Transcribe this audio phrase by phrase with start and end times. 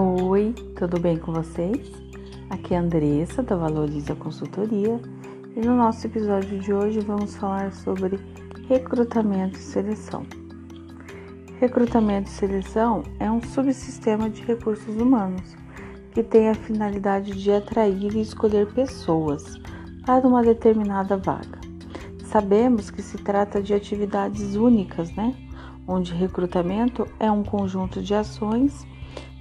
[0.00, 1.90] Oi, tudo bem com vocês?
[2.50, 5.00] Aqui é a Andressa da Valoriza Consultoria
[5.56, 8.20] e no nosso episódio de hoje vamos falar sobre
[8.68, 10.24] recrutamento e seleção.
[11.58, 15.56] Recrutamento e seleção é um subsistema de recursos humanos
[16.12, 19.58] que tem a finalidade de atrair e escolher pessoas
[20.06, 21.58] para uma determinada vaga.
[22.26, 25.34] Sabemos que se trata de atividades únicas, né?
[25.88, 28.86] Onde recrutamento é um conjunto de ações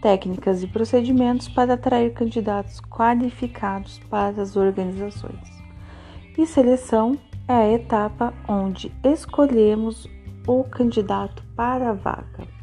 [0.00, 5.60] técnicas e procedimentos para atrair candidatos qualificados para as organizações.
[6.36, 10.08] E seleção é a etapa onde escolhemos
[10.46, 12.60] o candidato para a vaga.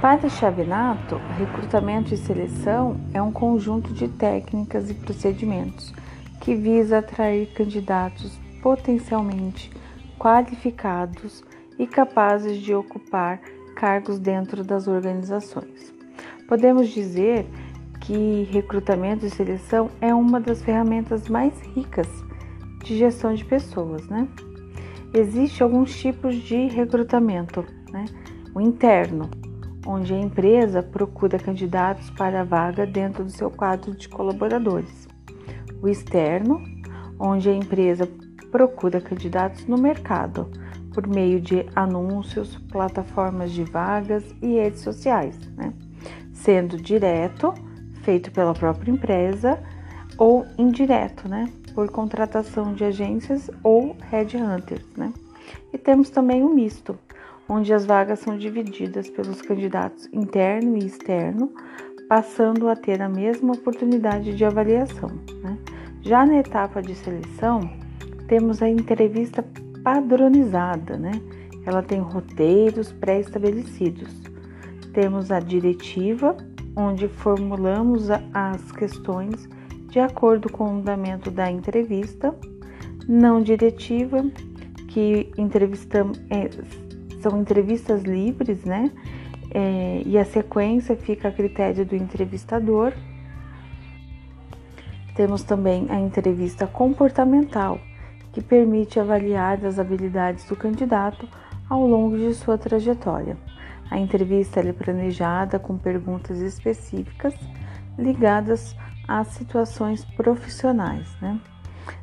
[0.00, 5.92] Para Chavinato, recrutamento e seleção é um conjunto de técnicas e procedimentos
[6.40, 9.70] que visa atrair candidatos potencialmente
[10.18, 11.44] qualificados
[11.78, 13.40] e capazes de ocupar
[13.80, 15.90] cargos dentro das organizações.
[16.46, 17.46] Podemos dizer
[18.02, 22.06] que recrutamento e seleção é uma das ferramentas mais ricas
[22.84, 24.28] de gestão de pessoas, né?
[25.14, 28.04] Existem alguns tipos de recrutamento, né?
[28.54, 29.30] O interno,
[29.86, 35.08] onde a empresa procura candidatos para a vaga dentro do seu quadro de colaboradores.
[35.80, 36.62] O externo,
[37.18, 38.06] onde a empresa
[38.50, 40.50] procura candidatos no mercado,
[40.92, 45.72] por meio de anúncios, plataformas de vagas e redes sociais, né?
[46.32, 47.54] sendo direto,
[48.02, 49.58] feito pela própria empresa,
[50.18, 51.50] ou indireto, né?
[51.74, 54.84] por contratação de agências ou headhunters.
[54.96, 55.12] Né?
[55.72, 56.98] E temos também o misto,
[57.48, 61.52] onde as vagas são divididas pelos candidatos interno e externo,
[62.08, 65.10] passando a ter a mesma oportunidade de avaliação.
[65.42, 65.58] Né?
[66.02, 67.70] Já na etapa de seleção,
[68.26, 69.44] temos a entrevista
[69.82, 71.12] padronizada, né?
[71.64, 74.10] Ela tem roteiros pré-estabelecidos.
[74.92, 76.36] Temos a diretiva,
[76.74, 79.48] onde formulamos as questões
[79.88, 82.34] de acordo com o andamento da entrevista.
[83.08, 84.24] Não diretiva,
[84.88, 86.48] que entrevistamos, é,
[87.20, 88.90] são entrevistas livres, né?
[89.52, 92.92] É, e a sequência fica a critério do entrevistador.
[95.16, 97.80] Temos também a entrevista comportamental,
[98.32, 101.28] que permite avaliar as habilidades do candidato
[101.68, 103.36] ao longo de sua trajetória.
[103.90, 107.34] A entrevista é planejada com perguntas específicas
[107.98, 108.76] ligadas
[109.06, 111.08] às situações profissionais.
[111.20, 111.40] Né?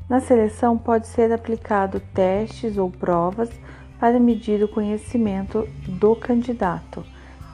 [0.10, 3.50] Na seleção pode ser aplicado testes ou provas
[4.00, 7.04] para medir o conhecimento do candidato,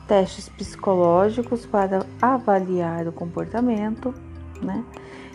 [0.08, 4.14] testes psicológicos para avaliar o comportamento,
[4.62, 4.84] né?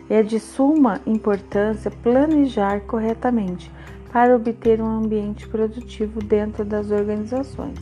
[0.08, 3.70] É de suma importância planejar corretamente
[4.10, 7.78] para obter um ambiente produtivo dentro das organizações.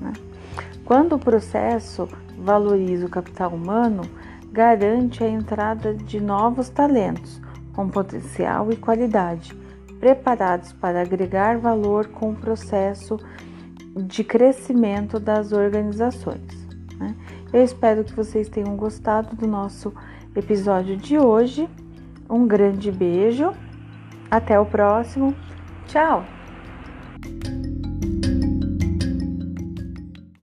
[0.00, 0.12] Né?
[0.84, 2.08] Quando o processo
[2.38, 4.02] valoriza o capital humano,
[4.50, 7.40] garante a entrada de novos talentos
[7.74, 9.54] com potencial e qualidade,
[10.00, 13.18] preparados para agregar valor com o processo
[13.94, 16.67] de crescimento das organizações.
[16.98, 17.14] Né?
[17.52, 19.92] Eu espero que vocês tenham gostado do nosso
[20.34, 21.68] episódio de hoje.
[22.28, 23.52] Um grande beijo,
[24.30, 25.34] até o próximo,
[25.86, 26.24] tchau!